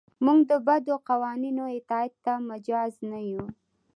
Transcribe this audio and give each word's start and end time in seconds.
موږ 0.25 0.39
د 0.51 0.53
بدو 0.67 0.95
قوانینو 1.09 1.63
اطاعت 1.77 2.13
ته 2.25 2.33
مجاز 2.49 2.93
نه 3.11 3.19
یو. 3.31 3.45